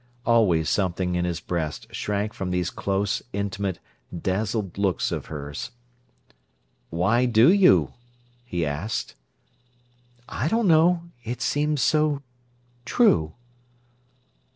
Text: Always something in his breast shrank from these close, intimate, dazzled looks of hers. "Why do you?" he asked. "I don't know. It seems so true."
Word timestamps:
Always 0.25 0.67
something 0.67 1.13
in 1.13 1.25
his 1.25 1.39
breast 1.39 1.85
shrank 1.93 2.33
from 2.33 2.49
these 2.49 2.71
close, 2.71 3.21
intimate, 3.33 3.77
dazzled 4.19 4.79
looks 4.79 5.11
of 5.11 5.27
hers. 5.27 5.69
"Why 6.89 7.27
do 7.27 7.53
you?" 7.53 7.93
he 8.43 8.65
asked. 8.65 9.13
"I 10.27 10.47
don't 10.47 10.67
know. 10.67 11.03
It 11.23 11.39
seems 11.39 11.83
so 11.83 12.23
true." 12.83 13.33